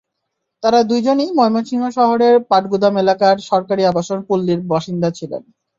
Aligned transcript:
তাঁরা 0.63 0.79
দুজনই 0.89 1.29
ময়মনসিংহ 1.37 1.83
শহরের 1.97 2.35
পাটগুদাম 2.49 2.93
এলাকার 2.97 3.35
সরকারি 3.49 3.83
আবাসন 3.85 4.19
পল্লির 4.27 4.59
বাসিন্দা 4.71 5.09
ছিলেন। 5.17 5.43